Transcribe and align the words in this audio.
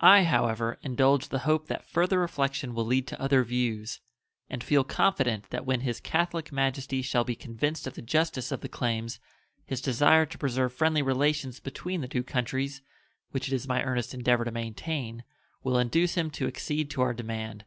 I, 0.00 0.24
however, 0.24 0.78
indulge 0.82 1.28
the 1.28 1.38
hope 1.46 1.68
that 1.68 1.88
further 1.88 2.18
reflection 2.18 2.74
will 2.74 2.86
lead 2.86 3.06
to 3.06 3.20
other 3.20 3.44
views, 3.44 4.00
and 4.50 4.64
feel 4.64 4.82
confident 4.82 5.50
that 5.50 5.64
when 5.64 5.82
His 5.82 6.00
Catholic 6.00 6.50
Majesty 6.50 7.02
shall 7.02 7.22
be 7.22 7.36
convinced 7.36 7.86
of 7.86 7.94
the 7.94 8.02
justice 8.02 8.50
of 8.50 8.62
the 8.62 8.68
claims 8.68 9.20
his 9.64 9.80
desire 9.80 10.26
to 10.26 10.38
preserve 10.38 10.72
friendly 10.72 11.02
relations 11.02 11.60
between 11.60 12.00
the 12.00 12.08
two 12.08 12.24
countries, 12.24 12.82
which 13.30 13.46
it 13.46 13.54
is 13.54 13.68
my 13.68 13.80
earnest 13.84 14.12
endeavor 14.12 14.44
to 14.44 14.50
maintain, 14.50 15.22
will 15.62 15.78
induce 15.78 16.14
him 16.16 16.30
to 16.32 16.48
accede 16.48 16.90
to 16.90 17.02
our 17.02 17.14
demand. 17.14 17.64